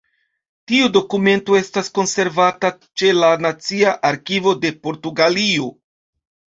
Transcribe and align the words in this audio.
Tiu 0.69 0.87
dokumento 0.95 1.57
estas 1.59 1.91
konservata 1.99 2.73
ĉe 3.03 3.13
la 3.21 3.31
Nacia 3.45 3.95
Arkivo 4.13 4.59
de 4.67 4.77
Portugalio. 4.85 5.75